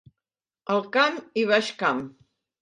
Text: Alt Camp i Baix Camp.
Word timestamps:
Alt 0.75 0.87
Camp 0.95 1.19
i 1.43 1.45
Baix 1.53 1.71
Camp. 1.83 2.03